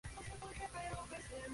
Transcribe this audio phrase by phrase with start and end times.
[0.03, 1.41] Se encuentra al norte de Java.